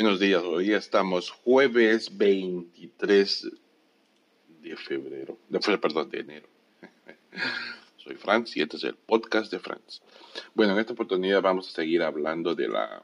[0.00, 3.50] Buenos días, hoy estamos jueves 23
[4.62, 6.48] de febrero, de, perdón, de enero.
[7.96, 10.00] Soy Franz y este es el podcast de Franz.
[10.54, 13.02] Bueno, en esta oportunidad vamos a seguir hablando de la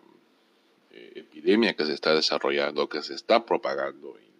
[0.93, 4.33] eh, epidemia que se está desarrollando, que se está propagando en,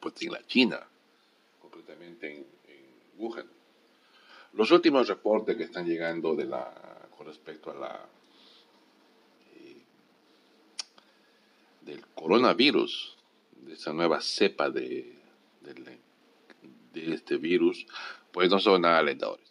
[0.00, 0.84] pues, en la China,
[1.62, 2.46] concretamente en,
[3.16, 3.46] Wuhan.
[4.54, 6.36] Los últimos reportes que están llegando
[7.16, 8.08] con respecto a la
[11.88, 13.16] del coronavirus,
[13.52, 15.14] de esa nueva cepa de,
[15.60, 17.86] de, este virus,
[18.32, 19.48] pues no son nada alentadores.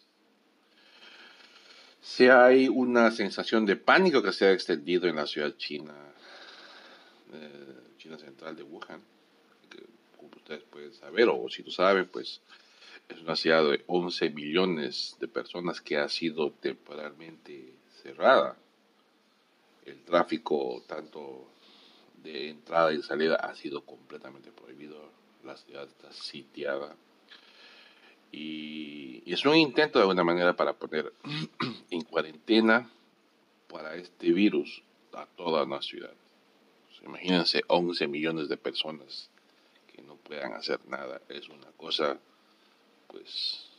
[2.02, 5.94] Si hay una sensación de pánico que se ha extendido en la ciudad china,
[7.32, 9.02] eh, China central de Wuhan,
[9.70, 9.82] que
[10.18, 12.42] como ustedes pueden saber, o si no saben, pues
[13.08, 17.72] es una ciudad de 11 millones de personas que ha sido temporalmente
[18.02, 18.56] cerrada.
[19.86, 21.48] El tráfico, tanto
[22.22, 25.10] de entrada y salida ha sido completamente prohibido.
[25.44, 26.96] La ciudad está sitiada.
[28.32, 31.12] Y, es un intento de alguna manera para poner
[31.90, 32.90] en cuarentena
[33.68, 36.12] para este virus a toda la ciudad.
[37.04, 39.30] imagínense 11 millones de personas
[39.92, 41.20] que no puedan hacer nada.
[41.28, 42.18] Es una cosa,
[43.08, 43.70] pues,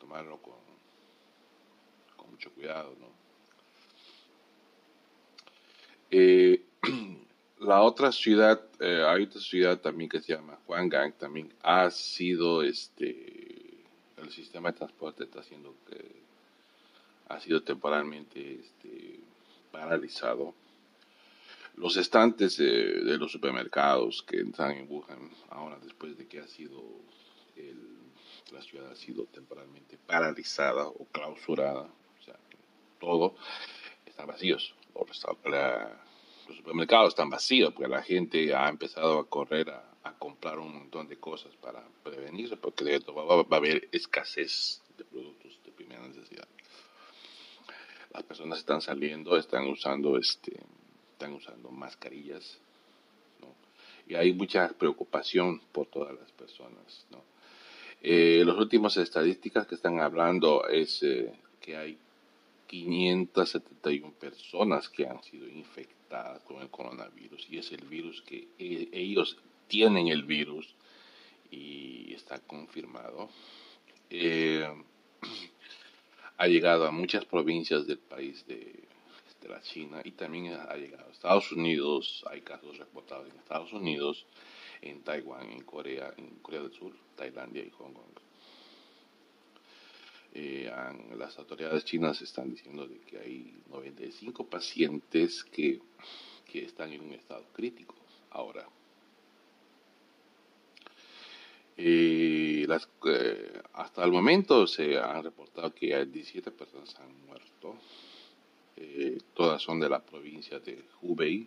[0.00, 0.54] tomarlo con,
[2.16, 3.24] con mucho cuidado, ¿no?
[6.10, 6.62] Eh,
[7.58, 12.62] la otra ciudad, eh, hay otra ciudad también que se llama Huangang, también ha sido
[12.62, 13.84] este,
[14.16, 16.22] el sistema de transporte está siendo que
[17.28, 19.20] ha sido temporalmente este,
[19.70, 20.54] paralizado.
[21.76, 26.80] Los estantes de, los supermercados que están en Wuhan ahora después de que ha sido
[28.52, 32.36] la ciudad ha sido temporalmente paralizada o clausurada, o sea,
[33.00, 33.34] todo
[34.06, 34.74] está vacíos.
[35.44, 36.00] La,
[36.46, 41.08] los supermercados están vacíos porque la gente ha empezado a correr a, comprar un montón
[41.08, 46.06] de cosas para prevenirse porque de va, va, a haber escasez de productos de primera
[46.06, 46.46] necesidad.
[48.12, 50.60] Las personas están saliendo, están usando este,
[51.12, 52.58] están usando mascarillas,
[54.06, 57.06] y hay mucha preocupación por todas las personas.
[57.10, 57.22] ¿no?
[58.02, 61.98] Eh, las últimas estadísticas que están hablando es eh, que hay
[62.66, 68.88] 571 personas que han sido infectadas con el coronavirus y es el virus que e,
[68.92, 69.36] ellos
[69.68, 70.74] tienen el virus
[71.50, 73.28] y está confirmado.
[74.10, 74.66] Eh,
[76.36, 78.84] ha llegado a muchas provincias del país de,
[79.48, 82.24] la China y también ha llegado a Estados Unidos.
[82.30, 84.24] Hay casos reportados en Estados Unidos,
[84.80, 88.23] en Taiwán, en Corea, en Corea del Sur, Tailandia y Hong Kong.
[90.74, 95.80] Eh, las autoridades chinas están diciendo de que hay 95 pacientes que,
[96.50, 97.94] que están en un estado crítico
[98.30, 98.66] ahora.
[101.76, 107.76] Eh, las, eh, hasta el momento se han reportado que hay 17 personas han muerto.
[109.34, 111.46] todas son de la provincia de Hubei,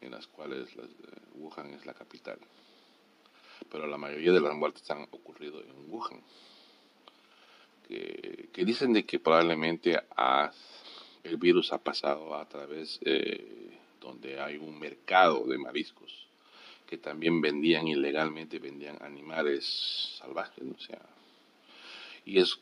[0.00, 0.68] en las cuales
[1.34, 2.38] Wuhan es la capital.
[3.70, 6.20] Pero la mayoría de las muertes han ocurrido en Wuhan
[7.88, 9.98] que, dicen de que probablemente
[11.24, 16.26] el virus ha pasado a través eh, donde hay un mercado de mariscos
[16.86, 21.00] que también vendían ilegalmente, vendían animales salvajes, o sea,
[22.26, 22.60] y es,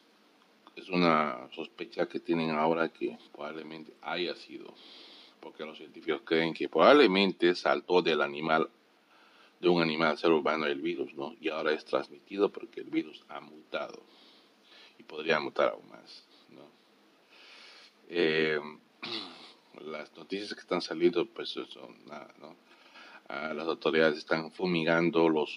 [0.77, 4.73] es una sospecha que tienen ahora que probablemente haya sido,
[5.41, 8.69] porque los científicos creen que probablemente saltó del animal
[9.61, 11.35] de un animal ser urbano el virus, ¿no?
[11.41, 14.01] Y ahora es transmitido porque el virus ha mutado
[15.01, 16.25] y podría mutar aún más.
[18.11, 18.61] Eh,
[19.87, 22.55] las noticias que están saliendo, pues son nada, ¿no?
[23.29, 25.57] Ah, las autoridades están fumigando los,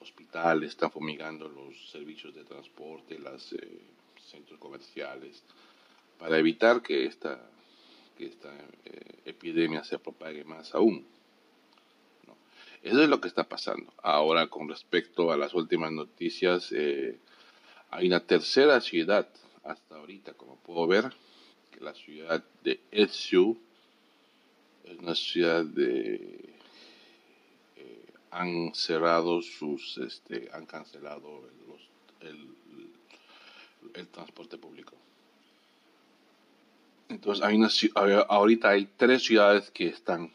[0.00, 3.80] hospitales, están fumigando los servicios de transporte, los eh,
[4.30, 5.42] centros comerciales,
[6.18, 7.40] para evitar que esta,
[8.18, 8.52] que esta
[8.84, 11.06] eh, epidemia se propague más aún.
[12.82, 13.92] Eso es lo que está pasando.
[14.02, 16.72] Ahora, con respecto a las últimas noticias,
[17.92, 19.28] hay una tercera ciudad
[19.64, 21.12] hasta ahorita, como puedo ver,
[21.70, 23.56] que la ciudad de Etsu
[24.84, 26.54] es una ciudad de
[27.76, 31.44] eh, han cerrado sus este han cancelado
[32.22, 32.54] el,
[33.94, 34.94] el, transporte público.
[37.10, 37.68] Entonces hay una
[38.28, 40.32] ahorita hay tres ciudades que están.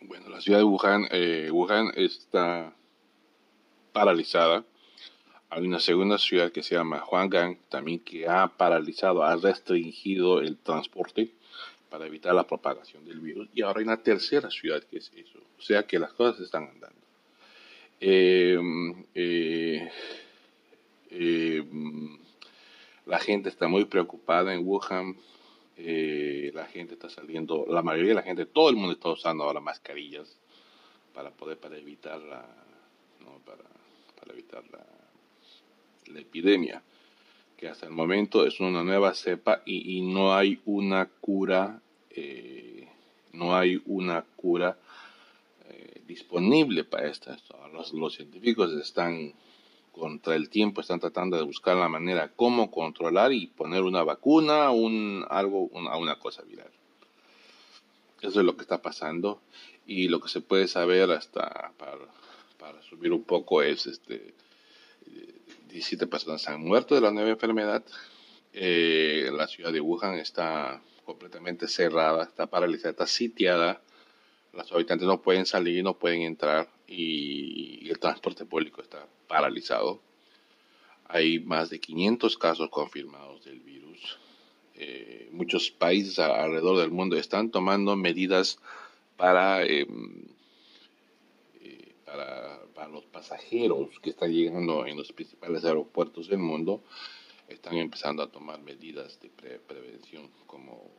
[0.00, 2.72] Bueno la ciudad de Wuhan eh, Wuhan está
[3.92, 4.64] paralizada
[5.50, 10.56] hay una segunda ciudad que se llama Huanggang, también que ha paralizado, ha restringido el
[10.56, 11.32] transporte
[11.90, 13.48] para evitar la propagación del virus.
[13.52, 15.40] Y ahora hay una tercera ciudad que es eso.
[15.58, 17.00] O sea que las cosas están andando.
[17.98, 19.90] Em, eh,
[21.10, 22.18] em,
[23.06, 25.16] la gente está muy preocupada en Wuhan.
[25.76, 29.44] Eh, la gente está saliendo, la mayoría de la gente, todo el mundo está usando
[29.44, 30.38] ahora mascarillas
[31.12, 32.46] para poder, para evitar la,
[33.44, 33.64] para,
[34.20, 34.99] para evitar la,
[36.10, 36.82] la epidemia
[37.60, 42.88] que hasta el momento es una nueva cepa y, no hay una cura, eh,
[43.34, 44.78] no hay una cura
[45.68, 47.36] eh, disponible para esta.
[47.74, 49.34] Los, los, científicos están
[49.92, 54.70] contra el tiempo, están tratando de buscar la manera cómo controlar y poner una vacuna,
[54.70, 56.70] un algo, una, una cosa viral.
[58.22, 59.38] Eso es lo que está pasando
[59.86, 61.98] y lo que se puede saber hasta para,
[62.58, 64.32] para subir un poco es este
[65.70, 67.84] 17 personas han muerto de la nueva enfermedad.
[68.52, 73.80] Eh, la ciudad de Wuhan está completamente cerrada, está paralizada, está sitiada.
[74.52, 80.00] Los habitantes no pueden salir, no pueden entrar y, el transporte público está paralizado.
[81.06, 84.18] Hay más de 500 casos confirmados del virus.
[84.74, 88.58] Eh, muchos países alrededor del mundo están tomando medidas
[89.16, 90.24] para em,
[92.80, 96.82] para, los pasajeros que están llegando en los principales aeropuertos del mundo,
[97.48, 99.28] están empezando a tomar medidas de
[99.58, 100.90] prevención como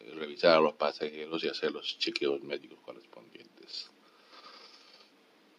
[0.00, 3.90] eh, revisar a los pasajeros y hacer los chequeos médicos correspondientes.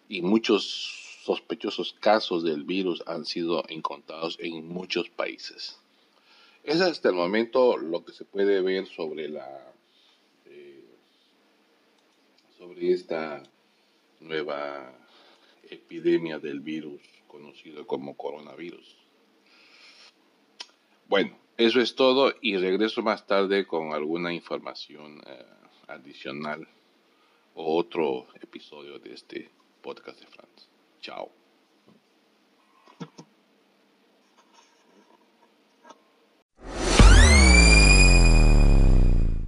[0.09, 5.79] Y muchos sospechosos casos del virus han sido encontrados en muchos países.
[6.63, 9.73] Es hasta el momento lo que se puede ver sobre la
[10.45, 10.83] eh,
[12.57, 13.43] sobre esta
[14.19, 14.99] nueva
[15.69, 18.97] epidemia del virus conocido como coronavirus.
[21.07, 25.45] Bueno, eso es todo y regreso más tarde con alguna información eh,
[25.87, 26.67] adicional
[27.55, 29.49] o otro episodio de este
[29.81, 30.67] podcast de France.
[31.01, 31.38] Chao.